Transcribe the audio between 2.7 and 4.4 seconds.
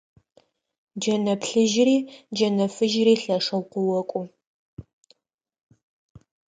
фыжьыри лъэшэу къыокӀу.